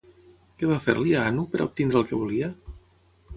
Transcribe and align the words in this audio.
Què 0.61 0.69
va 0.71 0.77
fer-li 0.85 1.13
a 1.17 1.25
Anu 1.33 1.43
per 1.51 1.61
a 1.61 1.67
obtenir 1.67 1.99
el 2.01 2.09
que 2.13 2.21
volia? 2.23 2.51